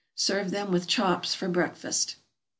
Serve 0.15 0.49
them 0.49 0.71
with 0.71 0.87
chops 0.87 1.35
for 1.35 1.47
breakfast. 1.47 2.15